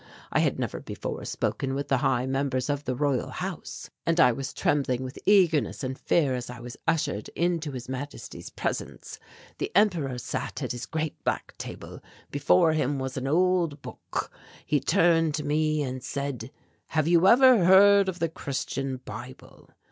[0.31, 4.31] "I had never before spoken with the high members of the Royal House, and I
[4.31, 9.19] was trembling with eagerness and fear as I was ushered into His Majesty's presence.
[9.59, 11.99] The Emperor sat at his great black table;
[12.31, 14.31] before him was an old book.
[14.65, 16.49] He turned to me and said,
[16.87, 19.69] 'Have you ever heard of the Christian Bible?'